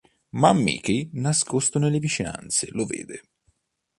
Ma 0.31 0.51
Mickey, 0.51 1.11
nascosto 1.13 1.77
nelle 1.77 1.99
vicinanze, 1.99 2.69
lo 2.71 2.85
vede. 2.87 3.21